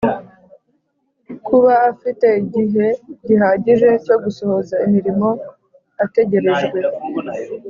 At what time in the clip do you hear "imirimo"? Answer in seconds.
4.85-5.27